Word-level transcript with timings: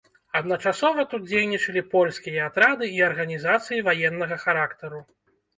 Адначасова 0.37 1.03
тут 1.11 1.27
дзейнічалі 1.31 1.83
польскія 1.93 2.47
атрады 2.53 2.85
і 2.97 3.05
арганізацыі 3.09 3.85
ваеннага 3.89 4.43
характару. 4.47 4.99